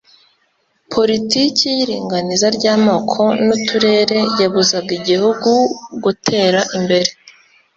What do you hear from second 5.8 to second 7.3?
gutera imbere